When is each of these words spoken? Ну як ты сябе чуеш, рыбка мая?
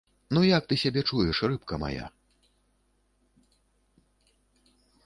Ну 0.35 0.41
як 0.57 0.63
ты 0.71 0.77
сябе 0.83 1.01
чуеш, 1.11 1.41
рыбка 1.51 1.75
мая? 1.83 2.05